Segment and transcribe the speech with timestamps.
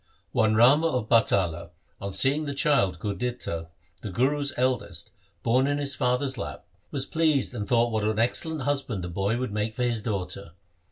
[0.31, 1.69] One Rama of Batala
[2.01, 3.67] on seeing the child Gurditta
[4.01, 5.11] the Guru's eldest
[5.43, 9.37] born in his father's lap, was pleased and thought what an excellent husband the boy
[9.37, 10.53] would make for his daughter.